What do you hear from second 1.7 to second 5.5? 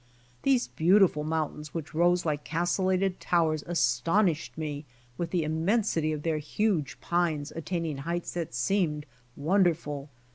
which /rose like castelated towers astonished me with the